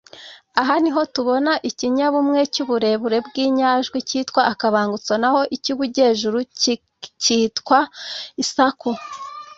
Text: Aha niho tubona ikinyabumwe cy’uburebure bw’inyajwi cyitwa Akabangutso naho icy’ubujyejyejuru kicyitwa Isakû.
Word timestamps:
Aha 0.61 0.73
niho 0.83 1.01
tubona 1.13 1.51
ikinyabumwe 1.69 2.39
cy’uburebure 2.53 3.17
bw’inyajwi 3.27 3.97
cyitwa 4.09 4.41
Akabangutso 4.51 5.13
naho 5.21 5.41
icy’ubujyejyejuru 5.55 6.37
kicyitwa 7.01 7.77
Isakû. 8.43 8.91